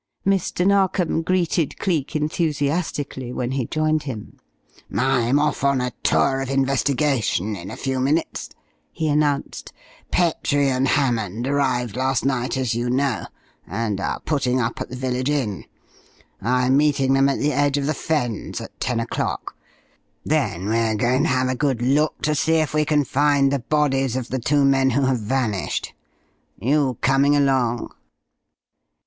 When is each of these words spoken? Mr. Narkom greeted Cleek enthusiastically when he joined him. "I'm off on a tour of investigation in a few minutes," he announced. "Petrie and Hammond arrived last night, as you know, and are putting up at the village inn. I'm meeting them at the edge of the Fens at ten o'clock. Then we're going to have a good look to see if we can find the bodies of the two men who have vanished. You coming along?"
Mr. 0.25 0.65
Narkom 0.65 1.21
greeted 1.21 1.77
Cleek 1.77 2.15
enthusiastically 2.15 3.31
when 3.31 3.51
he 3.51 3.67
joined 3.67 4.01
him. 4.01 4.39
"I'm 4.97 5.37
off 5.37 5.63
on 5.63 5.79
a 5.79 5.91
tour 6.01 6.41
of 6.41 6.49
investigation 6.49 7.55
in 7.55 7.69
a 7.69 7.77
few 7.77 7.99
minutes," 7.99 8.49
he 8.91 9.07
announced. 9.07 9.71
"Petrie 10.09 10.69
and 10.69 10.87
Hammond 10.87 11.45
arrived 11.47 11.95
last 11.95 12.25
night, 12.25 12.57
as 12.57 12.73
you 12.73 12.89
know, 12.89 13.25
and 13.67 14.01
are 14.01 14.19
putting 14.21 14.59
up 14.59 14.81
at 14.81 14.89
the 14.89 14.95
village 14.95 15.29
inn. 15.29 15.65
I'm 16.41 16.77
meeting 16.77 17.13
them 17.13 17.29
at 17.29 17.37
the 17.37 17.53
edge 17.53 17.77
of 17.77 17.85
the 17.85 17.93
Fens 17.93 18.59
at 18.59 18.79
ten 18.79 18.99
o'clock. 18.99 19.55
Then 20.25 20.65
we're 20.65 20.95
going 20.95 21.21
to 21.21 21.29
have 21.29 21.47
a 21.47 21.53
good 21.55 21.83
look 21.83 22.23
to 22.23 22.33
see 22.33 22.53
if 22.55 22.73
we 22.73 22.85
can 22.85 23.03
find 23.03 23.51
the 23.51 23.59
bodies 23.59 24.15
of 24.15 24.29
the 24.29 24.39
two 24.39 24.65
men 24.65 24.89
who 24.89 25.01
have 25.03 25.19
vanished. 25.19 25.93
You 26.57 26.97
coming 27.01 27.35
along?" 27.35 27.93